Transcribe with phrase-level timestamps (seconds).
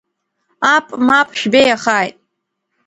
[0.75, 2.15] Ап, мап, шәбеиахааит!